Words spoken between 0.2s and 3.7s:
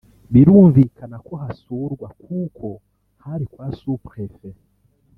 birumvikana ko hasurwa kuko hari kwa